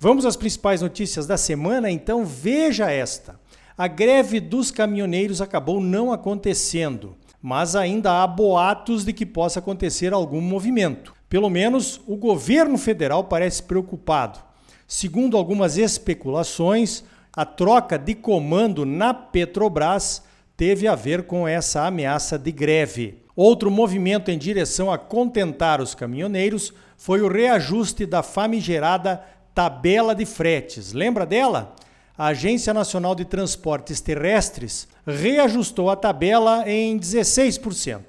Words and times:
Vamos 0.00 0.24
às 0.24 0.36
principais 0.36 0.80
notícias 0.80 1.26
da 1.26 1.36
semana? 1.36 1.90
Então 1.90 2.24
veja 2.24 2.88
esta. 2.88 3.40
A 3.76 3.88
greve 3.88 4.38
dos 4.38 4.70
caminhoneiros 4.70 5.40
acabou 5.40 5.80
não 5.80 6.12
acontecendo, 6.12 7.16
mas 7.42 7.74
ainda 7.74 8.22
há 8.22 8.26
boatos 8.28 9.04
de 9.04 9.12
que 9.12 9.26
possa 9.26 9.58
acontecer 9.58 10.12
algum 10.12 10.40
movimento. 10.40 11.12
Pelo 11.28 11.50
menos 11.50 12.00
o 12.06 12.16
governo 12.16 12.78
federal 12.78 13.24
parece 13.24 13.60
preocupado. 13.64 14.38
Segundo 14.86 15.36
algumas 15.36 15.76
especulações, 15.76 17.02
a 17.32 17.44
troca 17.44 17.98
de 17.98 18.14
comando 18.14 18.86
na 18.86 19.12
Petrobras 19.12 20.22
teve 20.56 20.86
a 20.86 20.94
ver 20.94 21.24
com 21.24 21.46
essa 21.46 21.84
ameaça 21.84 22.38
de 22.38 22.52
greve. 22.52 23.24
Outro 23.34 23.68
movimento 23.68 24.30
em 24.30 24.38
direção 24.38 24.92
a 24.92 24.98
contentar 24.98 25.80
os 25.80 25.92
caminhoneiros 25.92 26.72
foi 26.96 27.20
o 27.20 27.28
reajuste 27.28 28.06
da 28.06 28.22
famigerada 28.22 29.24
tabela 29.58 30.14
de 30.14 30.24
fretes. 30.24 30.92
Lembra 30.92 31.26
dela? 31.26 31.74
A 32.16 32.26
Agência 32.26 32.72
Nacional 32.72 33.12
de 33.16 33.24
Transportes 33.24 34.00
Terrestres 34.00 34.86
reajustou 35.04 35.90
a 35.90 35.96
tabela 35.96 36.62
em 36.70 36.96
16%. 36.96 38.02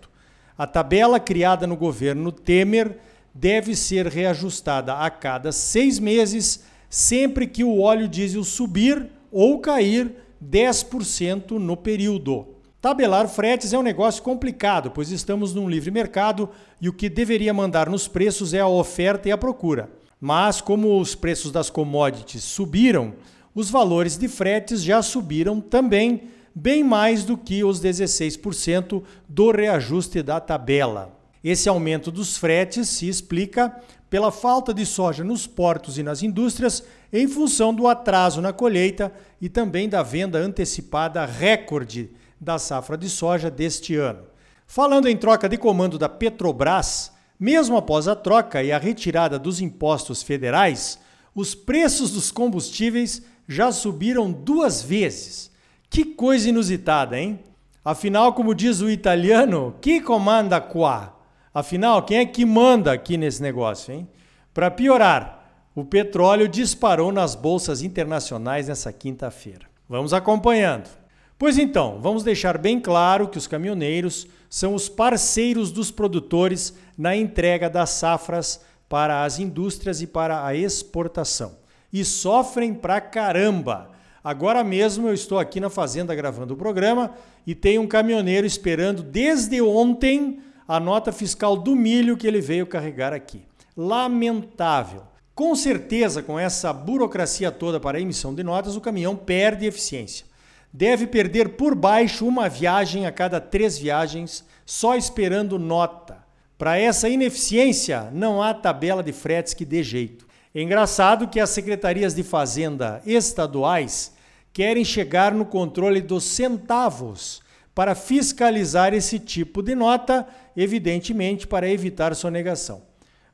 A 0.56 0.68
tabela 0.68 1.20
criada 1.20 1.66
no 1.66 1.76
governo 1.76 2.32
Temer 2.32 3.00
deve 3.34 3.76
ser 3.76 4.06
reajustada 4.06 4.94
a 4.94 5.10
cada 5.10 5.52
seis 5.52 5.98
meses, 5.98 6.66
sempre 6.88 7.48
que 7.48 7.64
o 7.64 7.82
óleo 7.82 8.08
diesel 8.08 8.44
subir 8.44 9.10
ou 9.32 9.58
cair 9.58 10.14
10% 10.48 11.54
no 11.54 11.76
período. 11.76 12.46
Tabelar 12.80 13.28
fretes 13.28 13.74
é 13.74 13.80
um 13.80 13.82
negócio 13.82 14.22
complicado, 14.22 14.92
pois 14.92 15.10
estamos 15.10 15.56
num 15.56 15.68
livre 15.68 15.90
mercado 15.90 16.48
e 16.80 16.88
o 16.88 16.94
que 16.94 17.10
deveria 17.10 17.56
mandar 17.56 17.90
nos 17.90 18.08
preços 18.08 18.54
é 18.54 18.60
a 18.60 18.68
oferta 18.68 19.28
e 19.28 19.32
a 19.32 19.38
procura. 19.38 19.98
Mas, 20.20 20.60
como 20.60 21.00
os 21.00 21.16
preços 21.16 21.52
das 21.52 21.70
commodities 21.70 22.44
subiram, 22.44 23.14
os 23.56 23.70
valores 23.70 24.18
de 24.18 24.28
fretes 24.28 24.84
já 24.84 25.02
subiram 25.02 25.62
também, 25.62 26.24
bem 26.54 26.84
mais 26.84 27.24
do 27.24 27.38
que 27.38 27.64
os 27.64 27.82
16% 27.82 29.02
do 29.28 29.52
reajuste 29.52 30.22
da 30.22 30.40
tabela. 30.40 31.18
Esse 31.44 31.70
aumento 31.70 32.12
dos 32.12 32.38
fretes 32.38 32.90
se 32.90 33.08
explica 33.08 33.74
pela 34.10 34.32
falta 34.32 34.74
de 34.74 34.86
soja 34.86 35.24
nos 35.24 35.48
portos 35.48 35.98
e 35.98 36.04
nas 36.04 36.22
indústrias, 36.22 36.84
em 37.14 37.28
função 37.28 37.74
do 37.74 37.88
atraso 37.88 38.42
na 38.42 38.52
colheita 38.52 39.14
e 39.40 39.48
também 39.48 39.88
da 39.88 40.04
venda 40.04 40.40
antecipada 40.40 41.26
recorde 41.26 42.12
da 42.40 42.58
safra 42.58 42.98
de 42.98 43.10
soja 43.10 43.50
deste 43.50 43.96
ano. 43.96 44.24
Falando 44.66 45.08
em 45.08 45.16
troca 45.16 45.48
de 45.48 45.58
comando 45.58 45.98
da 45.98 46.10
Petrobras, 46.10 47.12
mesmo 47.40 47.78
após 47.78 48.08
a 48.08 48.16
troca 48.16 48.62
e 48.62 48.72
a 48.72 48.78
retirada 48.78 49.40
dos 49.40 49.62
impostos 49.62 50.22
federais, 50.22 51.00
os 51.34 51.56
preços 51.56 52.12
dos 52.12 52.32
combustíveis 52.32 53.24
já 53.48 53.72
subiram 53.72 54.32
duas 54.32 54.82
vezes. 54.82 55.50
Que 55.90 56.04
coisa 56.04 56.50
inusitada, 56.50 57.18
hein? 57.18 57.40
Afinal, 57.84 58.34
como 58.34 58.54
diz 58.54 58.82
o 58.82 58.90
italiano, 58.90 59.76
que 59.80 60.02
comanda 60.02 60.60
qua? 60.60 61.16
Afinal, 61.54 62.04
quem 62.04 62.18
é 62.18 62.26
que 62.26 62.46
manda 62.46 62.92
aqui 62.92 63.16
nesse 63.18 63.42
negócio, 63.42 63.94
hein? 63.94 64.08
Para 64.54 64.70
piorar, 64.70 65.70
o 65.74 65.86
petróleo 65.86 66.48
disparou 66.48 67.12
nas 67.12 67.36
bolsas 67.36 67.82
internacionais 67.82 68.68
nessa 68.68 68.92
quinta-feira. 68.92 69.66
Vamos 69.88 70.14
acompanhando. 70.14 70.99
Pois 71.40 71.58
então, 71.58 72.00
vamos 72.02 72.22
deixar 72.22 72.58
bem 72.58 72.82
claro 72.82 73.30
que 73.30 73.38
os 73.38 73.48
caminhoneiros 73.48 74.28
são 74.50 74.76
os 74.76 74.90
parceiros 74.90 75.72
dos 75.72 75.90
produtores 75.90 76.74
na 76.98 77.16
entrega 77.16 77.70
das 77.70 77.92
safras 77.92 78.60
para 78.90 79.24
as 79.24 79.40
indústrias 79.40 80.02
e 80.02 80.06
para 80.06 80.46
a 80.46 80.54
exportação. 80.54 81.56
E 81.94 82.04
sofrem 82.04 82.74
pra 82.74 83.00
caramba. 83.00 83.90
Agora 84.22 84.66
mesmo 84.66 85.08
eu 85.08 85.14
estou 85.14 85.40
aqui 85.40 85.62
na 85.62 85.70
fazenda 85.70 86.14
gravando 86.14 86.56
o 86.56 86.58
programa 86.58 87.12
e 87.48 87.56
tem 87.56 87.80
um 87.80 87.88
caminhoneiro 87.88 88.46
esperando 88.46 89.02
desde 89.02 89.62
ontem 89.62 90.42
a 90.68 90.78
nota 90.78 91.14
fiscal 91.14 91.56
do 91.56 91.74
milho 91.74 92.18
que 92.18 92.28
ele 92.28 92.42
veio 92.42 92.68
carregar 92.68 93.14
aqui. 93.14 93.44
Lamentável. 93.78 95.04
Com 95.34 95.56
certeza, 95.56 96.22
com 96.22 96.38
essa 96.38 96.74
burocracia 96.74 97.50
toda 97.50 97.80
para 97.80 97.98
a 97.98 98.02
emissão 98.02 98.36
de 98.36 98.44
notas, 98.44 98.76
o 98.76 98.82
caminhão 98.82 99.16
perde 99.16 99.66
eficiência 99.66 100.28
deve 100.72 101.08
perder 101.08 101.50
por 101.50 101.76
baixo 101.76 102.28
uma 102.28 102.48
viagem 102.48 103.06
a 103.06 103.12
cada 103.12 103.42
três 103.42 103.78
viagens, 103.78 104.46
só 104.66 104.96
esperando 104.96 105.58
nota. 105.58 106.18
Para 106.58 106.78
essa 106.78 107.08
ineficiência, 107.08 108.10
não 108.12 108.42
há 108.42 108.54
tabela 108.54 109.02
de 109.02 109.14
fretes 109.14 109.54
que 109.54 109.66
dê 109.66 109.82
jeito. 109.82 110.28
É 110.54 110.62
engraçado 110.62 111.28
que 111.28 111.40
as 111.40 111.50
secretarias 111.52 112.14
de 112.14 112.24
Fazenda 112.24 113.02
estaduais 113.06 114.14
querem 114.52 114.84
chegar 114.84 115.34
no 115.34 115.46
controle 115.46 116.02
dos 116.02 116.24
centavos 116.24 117.42
para 117.74 117.96
fiscalizar 117.96 118.94
esse 118.94 119.20
tipo 119.20 119.62
de 119.62 119.74
nota, 119.76 120.28
evidentemente 120.58 121.48
para 121.48 121.70
evitar 121.70 122.14
sonegação. 122.16 122.82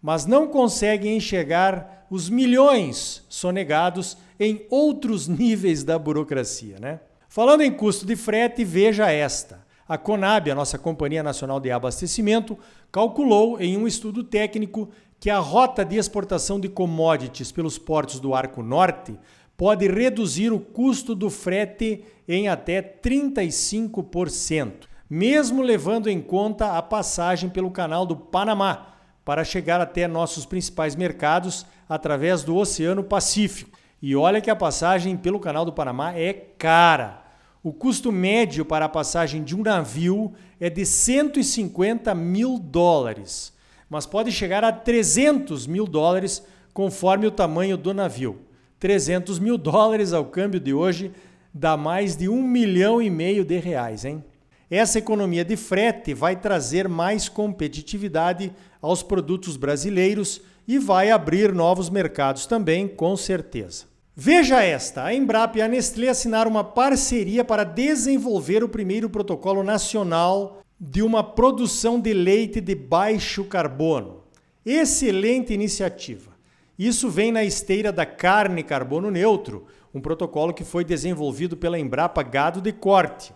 Mas 0.02 0.26
não 0.26 0.48
conseguem 0.48 1.18
enxergar 1.18 2.06
os 2.12 2.30
milhões 2.30 3.24
sonegados 3.28 4.18
em 4.40 4.66
outros 4.70 5.26
níveis 5.28 5.84
da 5.84 5.98
burocracia, 5.98 6.78
né? 6.80 7.00
Falando 7.36 7.62
em 7.64 7.70
custo 7.70 8.06
de 8.06 8.16
frete, 8.16 8.64
veja 8.64 9.12
esta. 9.12 9.60
A 9.90 9.98
Conab, 9.98 10.50
a 10.50 10.56
nossa 10.56 10.78
Companhia 10.78 11.22
Nacional 11.22 11.60
de 11.60 11.70
Abastecimento, 11.70 12.58
calculou 12.90 13.60
em 13.60 13.76
um 13.76 13.86
estudo 13.86 14.24
técnico 14.24 14.88
que 15.20 15.30
a 15.30 15.38
rota 15.38 15.84
de 15.84 15.98
exportação 15.98 16.62
de 16.62 16.70
commodities 16.70 17.52
pelos 17.52 17.78
portos 17.78 18.22
do 18.22 18.34
Arco 18.34 18.64
Norte 18.64 19.20
pode 19.58 19.86
reduzir 19.86 20.54
o 20.54 20.62
custo 20.62 21.14
do 21.14 21.30
frete 21.30 22.06
em 22.26 22.48
até 22.48 22.82
35%, 22.82 24.88
mesmo 25.10 25.62
levando 25.62 26.10
em 26.10 26.22
conta 26.22 26.78
a 26.78 26.82
passagem 26.82 27.50
pelo 27.50 27.70
Canal 27.70 28.06
do 28.06 28.16
Panamá 28.16 28.94
para 29.26 29.44
chegar 29.44 29.82
até 29.82 30.08
nossos 30.08 30.46
principais 30.46 30.96
mercados 30.96 31.66
através 31.90 32.46
do 32.46 32.56
Oceano 32.56 33.04
Pacífico. 33.04 33.78
E 34.02 34.16
olha 34.16 34.40
que 34.40 34.50
a 34.50 34.56
passagem 34.56 35.18
pelo 35.18 35.38
Canal 35.38 35.66
do 35.66 35.74
Panamá 35.74 36.14
é 36.14 36.32
cara. 36.32 37.25
O 37.66 37.74
custo 37.74 38.12
médio 38.12 38.64
para 38.64 38.86
a 38.86 38.90
passagem 38.90 39.44
de 39.44 39.56
um 39.56 39.64
navio 39.64 40.32
é 40.60 40.70
de 40.70 40.86
150 40.86 42.14
mil 42.14 42.60
dólares, 42.60 43.52
mas 43.90 44.06
pode 44.06 44.32
chegar 44.32 44.64
a 44.64 44.72
300 44.72 45.66
mil 45.66 45.88
dólares 45.88 46.44
conforme 46.76 47.26
o 47.26 47.32
tamanho 47.32 47.76
do 47.76 47.92
navio. 47.92 48.40
300 48.80 49.40
mil 49.40 49.58
dólares 49.58 50.14
ao 50.14 50.26
câmbio 50.26 50.60
de 50.60 50.76
hoje 50.76 51.12
dá 51.52 51.76
mais 51.76 52.16
de 52.16 52.30
um 52.30 52.44
milhão 52.44 53.02
e 53.02 53.10
meio 53.10 53.44
de 53.44 53.58
reais, 53.58 54.06
hein? 54.06 54.24
Essa 54.70 55.00
economia 55.00 55.44
de 55.44 55.58
frete 55.58 56.14
vai 56.14 56.36
trazer 56.36 56.88
mais 56.88 57.28
competitividade 57.28 58.54
aos 58.80 59.02
produtos 59.02 59.58
brasileiros 59.58 60.40
e 60.68 60.78
vai 60.78 61.10
abrir 61.10 61.52
novos 61.52 61.90
mercados 61.90 62.46
também, 62.46 62.88
com 62.88 63.18
certeza. 63.18 63.95
Veja 64.18 64.64
esta: 64.64 65.04
a 65.04 65.14
Embrapa 65.14 65.58
e 65.58 65.62
a 65.62 65.68
Nestlé 65.68 66.08
assinaram 66.08 66.50
uma 66.50 66.64
parceria 66.64 67.44
para 67.44 67.66
desenvolver 67.66 68.64
o 68.64 68.70
primeiro 68.70 69.10
protocolo 69.10 69.62
nacional 69.62 70.62
de 70.80 71.02
uma 71.02 71.22
produção 71.22 72.00
de 72.00 72.14
leite 72.14 72.62
de 72.62 72.74
baixo 72.74 73.44
carbono. 73.44 74.24
Excelente 74.66 75.54
iniciativa. 75.54 76.32
Isso 76.80 77.10
vem 77.10 77.30
na 77.30 77.44
esteira 77.44 77.92
da 77.92 78.06
carne 78.06 78.64
carbono 78.64 79.12
neutro, 79.12 79.66
um 79.94 80.00
protocolo 80.00 80.54
que 80.54 80.64
foi 80.64 80.86
desenvolvido 80.86 81.58
pela 81.58 81.78
Embrapa 81.78 82.24
Gado 82.24 82.62
de 82.62 82.72
Corte. 82.72 83.34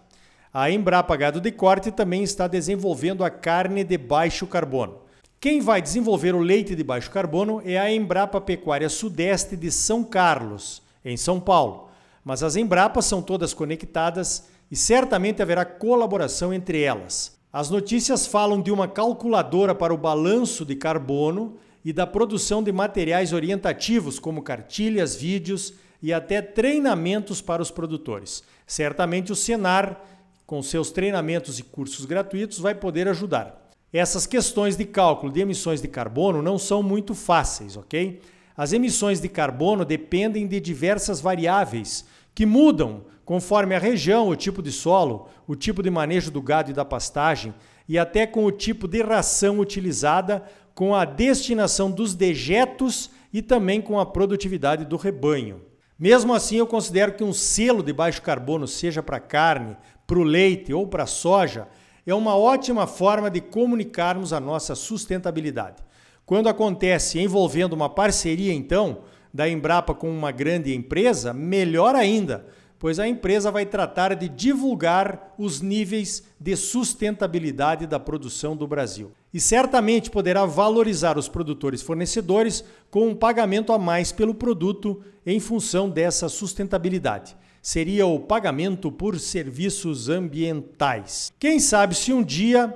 A 0.53 0.71
Embrapa 0.71 1.15
Gado 1.17 1.41
de 1.41 1.51
Corte 1.51 1.91
também 1.91 2.23
está 2.23 2.47
desenvolvendo 2.47 3.23
a 3.23 3.29
carne 3.29 3.83
de 3.83 3.97
baixo 3.97 4.47
carbono. 4.47 5.08
Quem 5.41 5.61
vai 5.61 5.81
desenvolver 5.81 6.35
o 6.35 6.41
leite 6.41 6.75
de 6.75 6.83
baixo 6.83 7.09
carbono 7.09 7.61
é 7.63 7.79
a 7.79 7.89
Embrapa 7.89 8.41
Pecuária 8.41 8.89
Sudeste 8.89 9.55
de 9.55 9.71
São 9.71 10.03
Carlos, 10.03 10.81
em 11.03 11.15
São 11.15 11.39
Paulo. 11.39 11.89
Mas 12.25 12.43
as 12.43 12.57
Embrapas 12.57 13.05
são 13.05 13.21
todas 13.21 13.53
conectadas 13.53 14.49
e 14.69 14.75
certamente 14.75 15.41
haverá 15.41 15.63
colaboração 15.63 16.53
entre 16.53 16.81
elas. 16.81 17.39
As 17.53 17.69
notícias 17.69 18.27
falam 18.27 18.61
de 18.61 18.69
uma 18.69 18.85
calculadora 18.85 19.73
para 19.73 19.93
o 19.93 19.97
balanço 19.97 20.65
de 20.65 20.75
carbono 20.75 21.55
e 21.85 21.93
da 21.93 22.05
produção 22.05 22.61
de 22.61 22.73
materiais 22.73 23.31
orientativos 23.31 24.19
como 24.19 24.41
cartilhas, 24.41 25.15
vídeos, 25.15 25.73
e 26.01 26.11
até 26.11 26.41
treinamentos 26.41 27.41
para 27.41 27.61
os 27.61 27.71
produtores. 27.71 28.43
Certamente 28.67 29.31
o 29.31 29.35
Senar, 29.35 30.01
com 30.45 30.61
seus 30.61 30.91
treinamentos 30.91 31.59
e 31.59 31.63
cursos 31.63 32.05
gratuitos, 32.05 32.59
vai 32.59 32.75
poder 32.75 33.07
ajudar. 33.07 33.58
Essas 33.91 34.27
questões 34.27 34.75
de 34.75 34.85
cálculo 34.85 35.31
de 35.31 35.41
emissões 35.41 35.81
de 35.81 35.87
carbono 35.87 36.41
não 36.41 36.57
são 36.57 36.83
muito 36.83 37.15
fáceis, 37.15 37.75
ok? 37.75 38.21
As 38.55 38.71
emissões 38.71 39.19
de 39.19 39.27
carbono 39.27 39.83
dependem 39.83 40.45
de 40.45 40.59
diversas 40.59 41.19
variáveis 41.19 42.05
que 42.35 42.45
mudam 42.45 43.05
conforme 43.25 43.75
a 43.75 43.79
região, 43.79 44.27
o 44.27 44.35
tipo 44.35 44.61
de 44.61 44.71
solo, 44.71 45.27
o 45.47 45.55
tipo 45.55 45.81
de 45.81 45.89
manejo 45.89 46.31
do 46.31 46.41
gado 46.41 46.71
e 46.71 46.73
da 46.73 46.83
pastagem 46.83 47.53
e 47.87 47.97
até 47.97 48.27
com 48.27 48.45
o 48.45 48.51
tipo 48.51 48.87
de 48.87 49.01
ração 49.01 49.59
utilizada, 49.59 50.43
com 50.75 50.93
a 50.93 51.05
destinação 51.05 51.89
dos 51.89 52.13
dejetos 52.13 53.09
e 53.33 53.41
também 53.41 53.81
com 53.81 53.99
a 53.99 54.05
produtividade 54.05 54.85
do 54.85 54.95
rebanho. 54.95 55.61
Mesmo 55.97 56.33
assim, 56.33 56.57
eu 56.57 56.67
considero 56.67 57.13
que 57.13 57.23
um 57.23 57.33
selo 57.33 57.83
de 57.83 57.91
baixo 57.91 58.21
carbono, 58.21 58.67
seja 58.67 59.03
para 59.03 59.19
carne, 59.19 59.75
para 60.05 60.19
o 60.19 60.23
leite 60.23 60.73
ou 60.73 60.87
para 60.87 61.05
soja, 61.05 61.67
é 62.09 62.15
uma 62.15 62.35
ótima 62.35 62.87
forma 62.87 63.29
de 63.29 63.41
comunicarmos 63.41 64.33
a 64.33 64.39
nossa 64.39 64.75
sustentabilidade. 64.75 65.83
Quando 66.25 66.47
acontece 66.47 67.19
envolvendo 67.19 67.73
uma 67.73 67.89
parceria, 67.89 68.53
então, 68.53 68.99
da 69.33 69.49
Embrapa 69.49 69.93
com 69.93 70.09
uma 70.09 70.31
grande 70.31 70.73
empresa, 70.75 71.33
melhor 71.33 71.95
ainda, 71.95 72.45
pois 72.79 72.97
a 72.97 73.07
empresa 73.07 73.51
vai 73.51 73.65
tratar 73.65 74.15
de 74.15 74.29
divulgar 74.29 75.33
os 75.37 75.61
níveis 75.61 76.23
de 76.39 76.55
sustentabilidade 76.55 77.85
da 77.85 77.99
produção 77.99 78.55
do 78.55 78.65
Brasil. 78.65 79.11
E 79.33 79.39
certamente 79.39 80.09
poderá 80.09 80.45
valorizar 80.45 81.17
os 81.17 81.27
produtores 81.27 81.81
fornecedores 81.81 82.63
com 82.89 83.07
um 83.07 83.15
pagamento 83.15 83.73
a 83.73 83.77
mais 83.77 84.11
pelo 84.11 84.33
produto 84.33 85.03
em 85.25 85.39
função 85.39 85.89
dessa 85.89 86.29
sustentabilidade. 86.29 87.35
Seria 87.61 88.05
o 88.05 88.19
pagamento 88.19 88.91
por 88.91 89.19
serviços 89.19 90.07
ambientais. 90.07 91.31
Quem 91.37 91.59
sabe 91.59 91.93
se 91.95 92.13
um 92.13 92.23
dia 92.23 92.73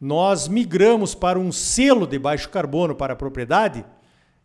nós 0.00 0.48
migramos 0.48 1.14
para 1.14 1.38
um 1.38 1.52
selo 1.52 2.06
de 2.06 2.18
baixo 2.18 2.48
carbono 2.48 2.94
para 2.94 3.12
a 3.12 3.16
propriedade? 3.16 3.84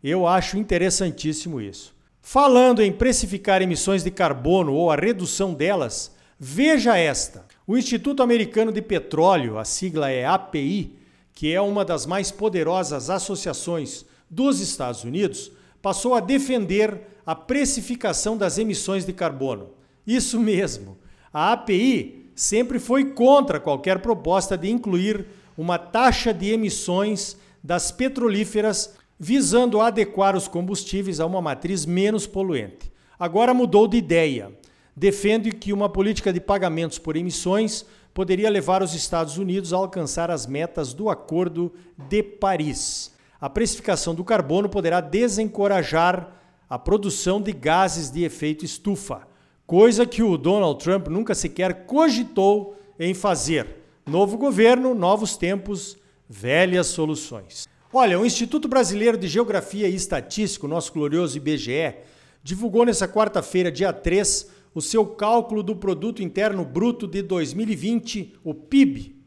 Eu 0.02 0.26
acho 0.26 0.56
interessantíssimo 0.56 1.60
isso. 1.60 1.94
Falando 2.20 2.80
em 2.80 2.92
precificar 2.92 3.60
emissões 3.60 4.04
de 4.04 4.10
carbono 4.10 4.72
ou 4.72 4.90
a 4.90 4.96
redução 4.96 5.52
delas, 5.52 6.14
veja 6.38 6.96
esta. 6.96 7.44
O 7.66 7.76
Instituto 7.76 8.22
Americano 8.22 8.70
de 8.70 8.80
Petróleo, 8.80 9.58
a 9.58 9.64
sigla 9.64 10.10
é 10.10 10.24
API, 10.24 10.96
que 11.34 11.52
é 11.52 11.60
uma 11.60 11.84
das 11.84 12.06
mais 12.06 12.30
poderosas 12.30 13.10
associações 13.10 14.04
dos 14.30 14.60
Estados 14.60 15.02
Unidos, 15.02 15.50
passou 15.80 16.14
a 16.14 16.20
defender 16.20 17.11
a 17.26 17.34
precificação 17.34 18.36
das 18.36 18.58
emissões 18.58 19.04
de 19.04 19.12
carbono. 19.12 19.70
Isso 20.06 20.38
mesmo. 20.40 20.98
A 21.32 21.52
API 21.52 22.30
sempre 22.34 22.78
foi 22.78 23.12
contra 23.12 23.60
qualquer 23.60 24.00
proposta 24.00 24.56
de 24.56 24.70
incluir 24.70 25.26
uma 25.56 25.78
taxa 25.78 26.32
de 26.32 26.50
emissões 26.50 27.36
das 27.62 27.92
petrolíferas 27.92 28.94
visando 29.18 29.80
adequar 29.80 30.36
os 30.36 30.48
combustíveis 30.48 31.20
a 31.20 31.26
uma 31.26 31.40
matriz 31.40 31.86
menos 31.86 32.26
poluente. 32.26 32.90
Agora 33.18 33.54
mudou 33.54 33.86
de 33.86 33.96
ideia. 33.96 34.50
Defende 34.96 35.52
que 35.52 35.72
uma 35.72 35.88
política 35.88 36.32
de 36.32 36.40
pagamentos 36.40 36.98
por 36.98 37.16
emissões 37.16 37.86
poderia 38.12 38.50
levar 38.50 38.82
os 38.82 38.94
Estados 38.94 39.38
Unidos 39.38 39.72
a 39.72 39.76
alcançar 39.76 40.30
as 40.30 40.46
metas 40.46 40.92
do 40.92 41.08
Acordo 41.08 41.72
de 42.08 42.22
Paris. 42.22 43.12
A 43.40 43.48
precificação 43.48 44.14
do 44.14 44.24
carbono 44.24 44.68
poderá 44.68 45.00
desencorajar 45.00 46.41
a 46.72 46.78
produção 46.78 47.38
de 47.38 47.52
gases 47.52 48.10
de 48.10 48.24
efeito 48.24 48.64
estufa, 48.64 49.28
coisa 49.66 50.06
que 50.06 50.22
o 50.22 50.38
Donald 50.38 50.82
Trump 50.82 51.06
nunca 51.08 51.34
sequer 51.34 51.84
cogitou 51.84 52.74
em 52.98 53.12
fazer. 53.12 53.82
Novo 54.06 54.38
governo, 54.38 54.94
novos 54.94 55.36
tempos, 55.36 55.98
velhas 56.26 56.86
soluções. 56.86 57.68
Olha, 57.92 58.18
o 58.18 58.24
Instituto 58.24 58.68
Brasileiro 58.68 59.18
de 59.18 59.28
Geografia 59.28 59.86
e 59.86 59.94
Estatística, 59.94 60.64
o 60.64 60.68
nosso 60.68 60.94
glorioso 60.94 61.36
IBGE, 61.36 61.94
divulgou 62.42 62.86
nessa 62.86 63.06
quarta-feira, 63.06 63.70
dia 63.70 63.92
3, 63.92 64.50
o 64.74 64.80
seu 64.80 65.04
cálculo 65.04 65.62
do 65.62 65.76
Produto 65.76 66.22
Interno 66.22 66.64
Bruto 66.64 67.06
de 67.06 67.20
2020, 67.20 68.38
o 68.42 68.54
PIB. 68.54 69.22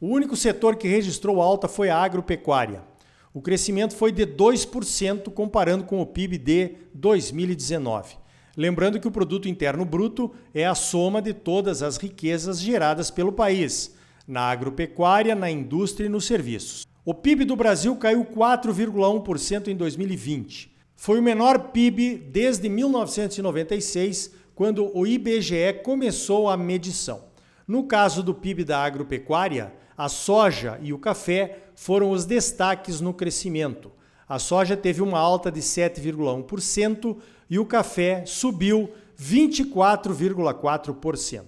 O 0.00 0.06
único 0.06 0.36
setor 0.36 0.76
que 0.76 0.86
registrou 0.86 1.42
alta 1.42 1.66
foi 1.66 1.90
a 1.90 1.98
agropecuária. 1.98 2.84
O 3.34 3.42
crescimento 3.42 3.96
foi 3.96 4.12
de 4.12 4.24
2% 4.24 5.28
comparando 5.32 5.82
com 5.82 6.00
o 6.00 6.06
PIB 6.06 6.38
de 6.38 6.76
2019. 6.94 8.14
Lembrando 8.56 9.00
que 9.00 9.08
o 9.08 9.10
produto 9.10 9.48
interno 9.48 9.84
bruto 9.84 10.30
é 10.54 10.64
a 10.64 10.76
soma 10.76 11.20
de 11.20 11.34
todas 11.34 11.82
as 11.82 11.96
riquezas 11.96 12.60
geradas 12.60 13.10
pelo 13.10 13.32
país, 13.32 13.92
na 14.24 14.42
agropecuária, 14.42 15.34
na 15.34 15.50
indústria 15.50 16.06
e 16.06 16.08
nos 16.08 16.26
serviços. 16.26 16.86
O 17.04 17.12
PIB 17.12 17.44
do 17.44 17.56
Brasil 17.56 17.96
caiu 17.96 18.24
4,1% 18.24 19.66
em 19.66 19.74
2020. 19.74 20.72
Foi 20.94 21.18
o 21.18 21.22
menor 21.22 21.72
PIB 21.72 22.18
desde 22.30 22.68
1996, 22.68 24.30
quando 24.54 24.96
o 24.96 25.04
IBGE 25.04 25.80
começou 25.82 26.48
a 26.48 26.56
medição. 26.56 27.24
No 27.66 27.82
caso 27.82 28.22
do 28.22 28.32
PIB 28.32 28.62
da 28.62 28.78
agropecuária, 28.78 29.72
a 29.96 30.08
soja 30.08 30.76
e 30.82 30.92
o 30.92 30.98
café 30.98 31.60
foram 31.74 32.10
os 32.10 32.24
destaques 32.24 33.00
no 33.00 33.14
crescimento. 33.14 33.92
A 34.28 34.38
soja 34.38 34.76
teve 34.76 35.02
uma 35.02 35.18
alta 35.18 35.52
de 35.52 35.60
7,1% 35.60 37.16
e 37.48 37.58
o 37.58 37.66
café 37.66 38.24
subiu 38.26 38.90
24,4%. 39.20 41.44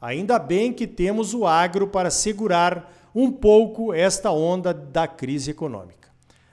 Ainda 0.00 0.38
bem 0.38 0.72
que 0.72 0.86
temos 0.86 1.34
o 1.34 1.44
agro 1.46 1.88
para 1.88 2.10
segurar 2.10 3.10
um 3.14 3.30
pouco 3.30 3.92
esta 3.92 4.30
onda 4.30 4.72
da 4.72 5.06
crise 5.08 5.50
econômica. 5.50 6.08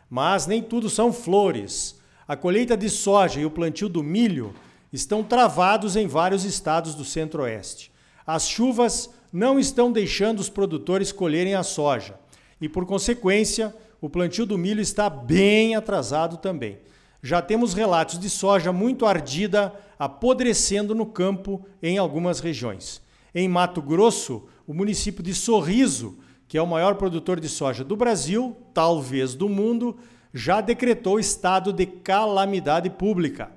Mas 0.09 0.47
nem 0.47 0.61
tudo 0.61 0.89
são 0.89 1.13
flores. 1.13 1.95
A 2.27 2.35
colheita 2.35 2.75
de 2.75 2.89
soja 2.89 3.39
e 3.39 3.45
o 3.45 3.51
plantio 3.51 3.87
do 3.87 4.03
milho 4.03 4.53
estão 4.91 5.23
travados 5.23 5.95
em 5.95 6.07
vários 6.07 6.43
estados 6.43 6.95
do 6.95 7.05
Centro-Oeste. 7.05 7.91
As 8.25 8.47
chuvas 8.47 9.11
não 9.31 9.59
estão 9.59 9.91
deixando 9.91 10.39
os 10.39 10.49
produtores 10.49 11.11
colherem 11.11 11.55
a 11.55 11.63
soja 11.63 12.19
e, 12.59 12.67
por 12.67 12.85
consequência, 12.85 13.75
o 13.99 14.09
plantio 14.09 14.45
do 14.45 14.57
milho 14.57 14.81
está 14.81 15.09
bem 15.09 15.75
atrasado 15.75 16.37
também. 16.37 16.77
Já 17.21 17.41
temos 17.41 17.73
relatos 17.73 18.19
de 18.19 18.29
soja 18.29 18.71
muito 18.71 19.05
ardida 19.05 19.73
apodrecendo 19.97 20.93
no 20.93 21.05
campo 21.05 21.65
em 21.81 21.97
algumas 21.97 22.39
regiões. 22.39 23.01
Em 23.33 23.47
Mato 23.47 23.81
Grosso, 23.81 24.47
o 24.67 24.73
município 24.73 25.23
de 25.23 25.33
Sorriso 25.33 26.17
que 26.47 26.57
é 26.57 26.61
o 26.61 26.67
maior 26.67 26.95
produtor 26.95 27.39
de 27.39 27.49
soja 27.49 27.83
do 27.83 27.95
Brasil, 27.95 28.55
talvez 28.73 29.35
do 29.35 29.49
mundo, 29.49 29.97
já 30.33 30.61
decretou 30.61 31.19
estado 31.19 31.73
de 31.73 31.85
calamidade 31.85 32.89
pública. 32.89 33.51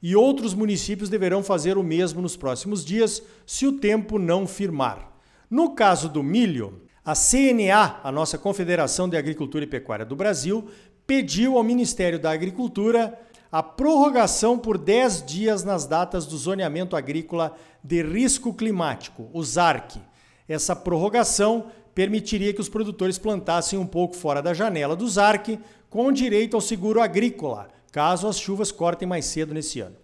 E 0.00 0.14
outros 0.14 0.54
municípios 0.54 1.08
deverão 1.08 1.42
fazer 1.42 1.76
o 1.76 1.82
mesmo 1.82 2.22
nos 2.22 2.36
próximos 2.36 2.84
dias, 2.84 3.22
se 3.44 3.66
o 3.66 3.72
tempo 3.72 4.18
não 4.18 4.46
firmar. 4.46 5.12
No 5.48 5.74
caso 5.74 6.08
do 6.08 6.22
milho, 6.22 6.82
a 7.04 7.14
CNA, 7.14 8.00
a 8.02 8.10
nossa 8.10 8.36
Confederação 8.36 9.08
de 9.08 9.16
Agricultura 9.16 9.64
e 9.64 9.68
Pecuária 9.68 10.04
do 10.04 10.16
Brasil, 10.16 10.68
pediu 11.06 11.56
ao 11.56 11.62
Ministério 11.62 12.18
da 12.18 12.32
Agricultura 12.32 13.16
a 13.50 13.62
prorrogação 13.62 14.58
por 14.58 14.76
10 14.76 15.24
dias 15.24 15.62
nas 15.62 15.86
datas 15.86 16.26
do 16.26 16.36
zoneamento 16.36 16.96
agrícola 16.96 17.56
de 17.82 18.02
risco 18.02 18.52
climático, 18.52 19.30
o 19.32 19.40
ZARC. 19.40 20.00
Essa 20.48 20.74
prorrogação 20.74 21.66
permitiria 21.94 22.52
que 22.52 22.60
os 22.60 22.68
produtores 22.68 23.16
plantassem 23.16 23.78
um 23.78 23.86
pouco 23.86 24.16
fora 24.16 24.42
da 24.42 24.52
janela 24.52 24.96
do 24.96 25.08
ZARC, 25.08 25.60
com 25.88 26.10
direito 26.10 26.54
ao 26.54 26.60
seguro 26.60 27.00
agrícola, 27.00 27.68
caso 27.92 28.26
as 28.26 28.38
chuvas 28.38 28.72
cortem 28.72 29.06
mais 29.06 29.24
cedo 29.26 29.54
nesse 29.54 29.80
ano. 29.80 29.96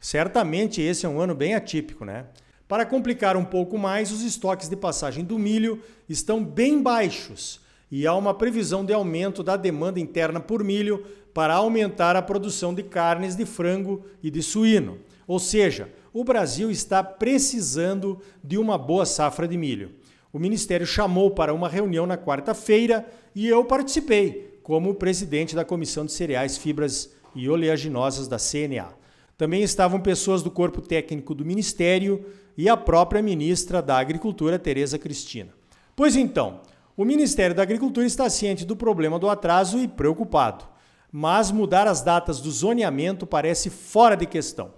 Certamente 0.00 0.82
esse 0.82 1.06
é 1.06 1.08
um 1.08 1.20
ano 1.20 1.36
bem 1.36 1.54
atípico, 1.54 2.04
né? 2.04 2.26
Para 2.68 2.84
complicar 2.84 3.34
um 3.34 3.44
pouco 3.44 3.78
mais, 3.78 4.12
os 4.12 4.22
estoques 4.22 4.68
de 4.68 4.76
passagem 4.76 5.24
do 5.24 5.38
milho 5.38 5.82
estão 6.06 6.44
bem 6.44 6.82
baixos 6.82 7.62
e 7.90 8.06
há 8.06 8.14
uma 8.14 8.34
previsão 8.34 8.84
de 8.84 8.92
aumento 8.92 9.42
da 9.42 9.56
demanda 9.56 9.98
interna 9.98 10.38
por 10.38 10.62
milho 10.62 11.02
para 11.32 11.54
aumentar 11.54 12.14
a 12.14 12.20
produção 12.20 12.74
de 12.74 12.82
carnes 12.82 13.34
de 13.34 13.46
frango 13.46 14.04
e 14.22 14.30
de 14.30 14.42
suíno. 14.42 14.98
Ou 15.26 15.38
seja, 15.38 15.90
o 16.12 16.22
Brasil 16.22 16.70
está 16.70 17.02
precisando 17.02 18.20
de 18.44 18.58
uma 18.58 18.76
boa 18.76 19.06
safra 19.06 19.48
de 19.48 19.56
milho. 19.56 19.92
O 20.30 20.38
Ministério 20.38 20.86
chamou 20.86 21.30
para 21.30 21.54
uma 21.54 21.70
reunião 21.70 22.06
na 22.06 22.18
quarta-feira 22.18 23.06
e 23.34 23.48
eu 23.48 23.64
participei, 23.64 24.60
como 24.62 24.94
presidente 24.94 25.56
da 25.56 25.64
Comissão 25.64 26.04
de 26.04 26.12
Cereais, 26.12 26.58
Fibras 26.58 27.14
e 27.34 27.48
Oleaginosas 27.48 28.28
da 28.28 28.36
CNA. 28.36 28.97
Também 29.38 29.62
estavam 29.62 30.00
pessoas 30.00 30.42
do 30.42 30.50
corpo 30.50 30.82
técnico 30.82 31.32
do 31.32 31.44
Ministério 31.44 32.26
e 32.56 32.68
a 32.68 32.76
própria 32.76 33.22
ministra 33.22 33.80
da 33.80 33.96
Agricultura, 33.96 34.58
Tereza 34.58 34.98
Cristina. 34.98 35.54
Pois 35.94 36.16
então, 36.16 36.60
o 36.96 37.04
Ministério 37.04 37.54
da 37.54 37.62
Agricultura 37.62 38.04
está 38.04 38.28
ciente 38.28 38.64
do 38.64 38.74
problema 38.74 39.16
do 39.16 39.30
atraso 39.30 39.78
e 39.78 39.86
preocupado, 39.86 40.64
mas 41.12 41.52
mudar 41.52 41.86
as 41.86 42.02
datas 42.02 42.40
do 42.40 42.50
zoneamento 42.50 43.28
parece 43.28 43.70
fora 43.70 44.16
de 44.16 44.26
questão. 44.26 44.72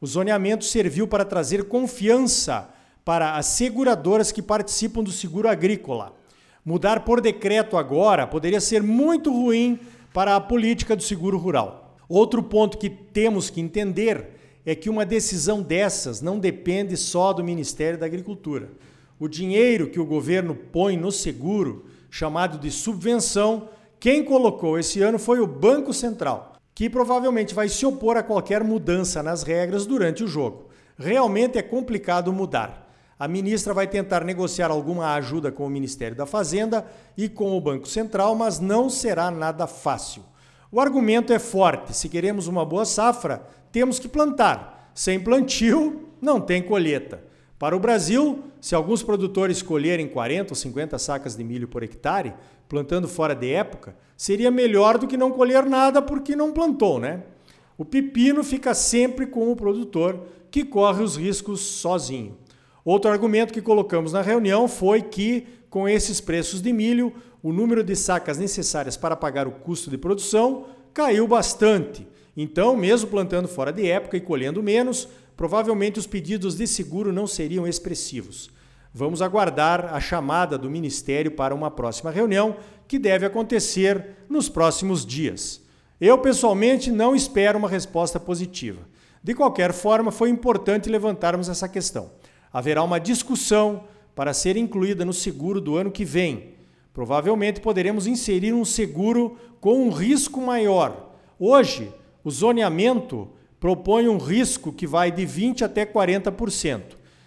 O 0.00 0.06
zoneamento 0.06 0.64
serviu 0.64 1.08
para 1.08 1.24
trazer 1.24 1.64
confiança 1.64 2.70
para 3.04 3.34
as 3.34 3.46
seguradoras 3.46 4.30
que 4.30 4.40
participam 4.40 5.02
do 5.02 5.10
seguro 5.10 5.48
agrícola. 5.48 6.14
Mudar 6.64 7.00
por 7.00 7.20
decreto 7.20 7.76
agora 7.76 8.28
poderia 8.28 8.60
ser 8.60 8.80
muito 8.80 9.32
ruim 9.32 9.80
para 10.12 10.36
a 10.36 10.40
política 10.40 10.94
do 10.94 11.02
seguro 11.02 11.36
rural. 11.36 11.83
Outro 12.08 12.42
ponto 12.42 12.78
que 12.78 12.90
temos 12.90 13.50
que 13.50 13.60
entender 13.60 14.60
é 14.66 14.74
que 14.74 14.88
uma 14.88 15.04
decisão 15.04 15.62
dessas 15.62 16.20
não 16.20 16.38
depende 16.38 16.96
só 16.96 17.32
do 17.32 17.44
Ministério 17.44 17.98
da 17.98 18.06
Agricultura. 18.06 18.70
O 19.18 19.28
dinheiro 19.28 19.90
que 19.90 20.00
o 20.00 20.06
governo 20.06 20.54
põe 20.54 20.96
no 20.96 21.12
seguro, 21.12 21.86
chamado 22.10 22.58
de 22.58 22.70
subvenção, 22.70 23.68
quem 24.00 24.24
colocou 24.24 24.78
esse 24.78 25.00
ano 25.02 25.18
foi 25.18 25.40
o 25.40 25.46
Banco 25.46 25.92
Central, 25.92 26.54
que 26.74 26.90
provavelmente 26.90 27.54
vai 27.54 27.68
se 27.68 27.86
opor 27.86 28.16
a 28.16 28.22
qualquer 28.22 28.62
mudança 28.64 29.22
nas 29.22 29.42
regras 29.42 29.86
durante 29.86 30.24
o 30.24 30.28
jogo. 30.28 30.68
Realmente 30.98 31.58
é 31.58 31.62
complicado 31.62 32.32
mudar. 32.32 32.84
A 33.18 33.28
ministra 33.28 33.72
vai 33.72 33.86
tentar 33.86 34.24
negociar 34.24 34.70
alguma 34.70 35.14
ajuda 35.14 35.52
com 35.52 35.64
o 35.64 35.70
Ministério 35.70 36.16
da 36.16 36.26
Fazenda 36.26 36.86
e 37.16 37.28
com 37.28 37.56
o 37.56 37.60
Banco 37.60 37.86
Central, 37.86 38.34
mas 38.34 38.58
não 38.58 38.90
será 38.90 39.30
nada 39.30 39.66
fácil. 39.66 40.22
O 40.74 40.80
argumento 40.80 41.32
é 41.32 41.38
forte: 41.38 41.96
se 41.96 42.08
queremos 42.08 42.48
uma 42.48 42.64
boa 42.64 42.84
safra, 42.84 43.46
temos 43.70 44.00
que 44.00 44.08
plantar. 44.08 44.90
Sem 44.92 45.20
plantio, 45.20 46.08
não 46.20 46.40
tem 46.40 46.60
colheita. 46.60 47.22
Para 47.56 47.76
o 47.76 47.78
Brasil, 47.78 48.42
se 48.60 48.74
alguns 48.74 49.00
produtores 49.00 49.62
colherem 49.62 50.08
40 50.08 50.50
ou 50.50 50.56
50 50.56 50.98
sacas 50.98 51.36
de 51.36 51.44
milho 51.44 51.68
por 51.68 51.84
hectare, 51.84 52.34
plantando 52.68 53.06
fora 53.06 53.36
de 53.36 53.52
época, 53.52 53.94
seria 54.16 54.50
melhor 54.50 54.98
do 54.98 55.06
que 55.06 55.16
não 55.16 55.30
colher 55.30 55.64
nada 55.64 56.02
porque 56.02 56.34
não 56.34 56.52
plantou, 56.52 56.98
né? 56.98 57.22
O 57.78 57.84
pepino 57.84 58.42
fica 58.42 58.74
sempre 58.74 59.28
com 59.28 59.52
o 59.52 59.54
produtor, 59.54 60.26
que 60.50 60.64
corre 60.64 61.04
os 61.04 61.16
riscos 61.16 61.60
sozinho. 61.60 62.36
Outro 62.84 63.10
argumento 63.10 63.52
que 63.52 63.62
colocamos 63.62 64.12
na 64.12 64.22
reunião 64.22 64.68
foi 64.68 65.00
que, 65.00 65.46
com 65.70 65.88
esses 65.88 66.20
preços 66.20 66.60
de 66.60 66.72
milho, 66.72 67.12
o 67.42 67.52
número 67.52 67.82
de 67.82 67.96
sacas 67.96 68.38
necessárias 68.38 68.96
para 68.96 69.16
pagar 69.16 69.46
o 69.46 69.52
custo 69.52 69.90
de 69.90 69.96
produção 69.96 70.66
caiu 70.92 71.26
bastante 71.26 72.06
então, 72.36 72.76
mesmo 72.76 73.10
plantando 73.10 73.46
fora 73.46 73.72
de 73.72 73.88
época 73.88 74.16
e 74.16 74.20
colhendo 74.20 74.62
menos, 74.62 75.08
provavelmente 75.36 75.98
os 75.98 76.06
pedidos 76.06 76.56
de 76.56 76.66
seguro 76.66 77.12
não 77.12 77.26
seriam 77.26 77.66
expressivos. 77.66 78.50
Vamos 78.92 79.22
aguardar 79.22 79.92
a 79.94 80.00
chamada 80.00 80.56
do 80.58 80.70
Ministério 80.70 81.30
para 81.30 81.54
uma 81.54 81.70
próxima 81.70 82.10
reunião, 82.10 82.56
que 82.86 82.98
deve 82.98 83.24
acontecer 83.24 84.16
nos 84.28 84.48
próximos 84.48 85.06
dias. 85.06 85.62
Eu, 86.00 86.18
pessoalmente, 86.18 86.90
não 86.90 87.14
espero 87.14 87.58
uma 87.58 87.68
resposta 87.68 88.20
positiva. 88.20 88.82
De 89.22 89.34
qualquer 89.34 89.72
forma, 89.72 90.12
foi 90.12 90.28
importante 90.28 90.88
levantarmos 90.88 91.48
essa 91.48 91.68
questão. 91.68 92.10
Haverá 92.54 92.84
uma 92.84 93.00
discussão 93.00 93.82
para 94.14 94.32
ser 94.32 94.56
incluída 94.56 95.04
no 95.04 95.12
seguro 95.12 95.60
do 95.60 95.76
ano 95.76 95.90
que 95.90 96.04
vem. 96.04 96.54
Provavelmente 96.92 97.60
poderemos 97.60 98.06
inserir 98.06 98.52
um 98.52 98.64
seguro 98.64 99.36
com 99.60 99.86
um 99.86 99.90
risco 99.90 100.40
maior. 100.40 101.16
Hoje, 101.36 101.92
o 102.22 102.30
zoneamento 102.30 103.28
propõe 103.58 104.06
um 104.06 104.18
risco 104.18 104.72
que 104.72 104.86
vai 104.86 105.10
de 105.10 105.26
20% 105.26 105.62
até 105.62 105.84
40%. 105.84 106.82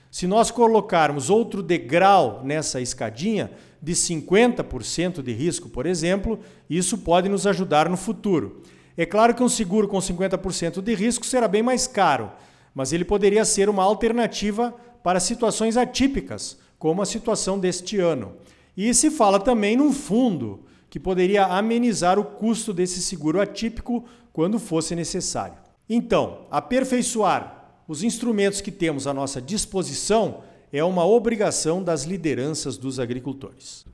Se 0.09 0.25
nós 0.25 0.49
colocarmos 0.49 1.29
outro 1.29 1.61
degrau 1.61 2.41
nessa 2.45 2.79
escadinha, 2.79 3.51
de 3.81 3.93
50% 3.93 5.21
de 5.21 5.33
risco, 5.33 5.69
por 5.69 5.85
exemplo, 5.85 6.39
isso 6.69 6.99
pode 6.99 7.27
nos 7.27 7.45
ajudar 7.45 7.89
no 7.89 7.97
futuro. 7.97 8.61
É 8.95 9.05
claro 9.05 9.35
que 9.35 9.43
um 9.43 9.49
seguro 9.49 9.87
com 9.87 9.97
50% 9.97 10.81
de 10.81 10.95
risco 10.95 11.25
será 11.25 11.47
bem 11.47 11.61
mais 11.61 11.85
caro, 11.85 12.31
mas 12.73 12.93
ele 12.93 13.05
poderia 13.05 13.45
ser 13.45 13.69
uma 13.69 13.83
alternativa 13.83 14.73
para 15.03 15.19
situações 15.19 15.77
atípicas, 15.77 16.57
como 16.77 17.01
a 17.01 17.05
situação 17.05 17.59
deste 17.59 17.99
ano. 17.99 18.33
E 18.75 18.93
se 18.93 19.09
fala 19.09 19.39
também 19.39 19.75
num 19.75 19.91
fundo 19.91 20.65
que 20.89 20.99
poderia 20.99 21.45
amenizar 21.45 22.19
o 22.19 22.23
custo 22.25 22.73
desse 22.73 23.01
seguro 23.01 23.41
atípico 23.41 24.05
quando 24.31 24.59
fosse 24.59 24.95
necessário. 24.95 25.57
Então, 25.89 26.45
aperfeiçoar 26.51 27.81
os 27.87 28.03
instrumentos 28.03 28.61
que 28.61 28.71
temos 28.71 29.07
à 29.07 29.13
nossa 29.13 29.41
disposição 29.41 30.43
é 30.71 30.83
uma 30.83 31.05
obrigação 31.05 31.81
das 31.81 32.03
lideranças 32.03 32.77
dos 32.77 32.99
agricultores. 32.99 33.85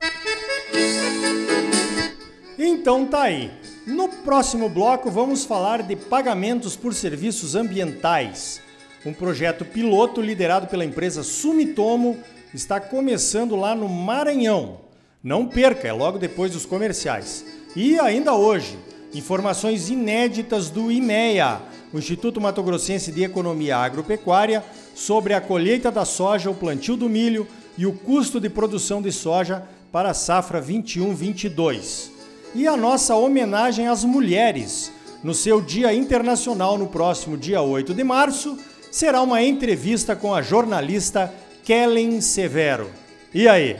Então 2.58 3.06
tá 3.06 3.22
aí. 3.22 3.50
No 3.86 4.08
próximo 4.08 4.68
bloco 4.68 5.10
vamos 5.10 5.44
falar 5.44 5.82
de 5.82 5.94
pagamentos 5.94 6.76
por 6.76 6.92
serviços 6.92 7.54
ambientais. 7.54 8.60
Um 9.04 9.12
projeto 9.12 9.64
piloto 9.64 10.20
liderado 10.20 10.66
pela 10.66 10.84
empresa 10.84 11.22
Sumitomo 11.22 12.18
está 12.52 12.80
começando 12.80 13.56
lá 13.56 13.74
no 13.74 13.88
Maranhão. 13.88 14.80
Não 15.22 15.46
perca, 15.46 15.88
é 15.88 15.92
logo 15.92 16.18
depois 16.18 16.52
dos 16.52 16.66
comerciais. 16.66 17.44
E 17.76 17.98
ainda 17.98 18.34
hoje, 18.34 18.78
Informações 19.14 19.90
inéditas 19.90 20.70
do 20.70 20.90
IMEA, 20.90 21.60
o 21.92 21.98
Instituto 21.98 22.40
Mato 22.40 22.60
Grossense 22.64 23.12
de 23.12 23.22
Economia 23.22 23.76
Agropecuária, 23.76 24.64
sobre 24.92 25.34
a 25.34 25.40
colheita 25.40 25.88
da 25.88 26.04
soja, 26.04 26.50
o 26.50 26.54
plantio 26.54 26.96
do 26.96 27.08
milho 27.08 27.46
e 27.78 27.86
o 27.86 27.92
custo 27.92 28.40
de 28.40 28.50
produção 28.50 29.00
de 29.00 29.12
soja 29.12 29.62
para 29.92 30.10
a 30.10 30.14
safra 30.14 30.60
21-22. 30.60 32.10
E 32.56 32.66
a 32.66 32.76
nossa 32.76 33.14
homenagem 33.14 33.86
às 33.86 34.02
mulheres. 34.02 34.92
No 35.22 35.32
seu 35.32 35.60
Dia 35.60 35.94
Internacional, 35.94 36.76
no 36.76 36.88
próximo 36.88 37.36
dia 37.36 37.62
8 37.62 37.94
de 37.94 38.02
março, 38.02 38.58
será 38.94 39.20
uma 39.22 39.42
entrevista 39.42 40.14
com 40.14 40.32
a 40.32 40.40
jornalista 40.40 41.34
Kellen 41.64 42.20
Severo. 42.20 42.88
E 43.34 43.48
aí, 43.48 43.76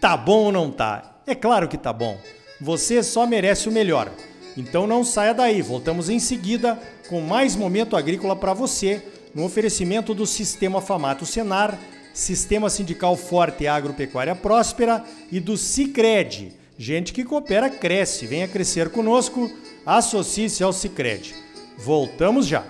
tá 0.00 0.16
bom 0.16 0.46
ou 0.46 0.52
não 0.52 0.72
tá? 0.72 1.20
É 1.24 1.36
claro 1.36 1.68
que 1.68 1.78
tá 1.78 1.92
bom. 1.92 2.18
Você 2.60 3.00
só 3.00 3.28
merece 3.28 3.68
o 3.68 3.72
melhor. 3.72 4.10
Então 4.56 4.88
não 4.88 5.04
saia 5.04 5.32
daí, 5.32 5.62
voltamos 5.62 6.08
em 6.08 6.18
seguida 6.18 6.76
com 7.08 7.20
mais 7.20 7.54
momento 7.54 7.94
agrícola 7.94 8.34
para 8.34 8.52
você, 8.52 9.00
no 9.32 9.44
oferecimento 9.44 10.12
do 10.12 10.26
Sistema 10.26 10.80
Famato 10.80 11.24
Senar, 11.24 11.78
Sistema 12.12 12.68
Sindical 12.68 13.16
Forte 13.16 13.62
e 13.62 13.68
Agropecuária 13.68 14.34
Próspera 14.34 15.04
e 15.30 15.38
do 15.38 15.56
Cicred. 15.56 16.52
Gente 16.76 17.12
que 17.12 17.22
coopera 17.22 17.70
cresce. 17.70 18.26
Venha 18.26 18.48
crescer 18.48 18.90
conosco, 18.90 19.48
associe-se 19.86 20.64
ao 20.64 20.72
Cicred. 20.72 21.36
Voltamos 21.78 22.48
já. 22.48 22.64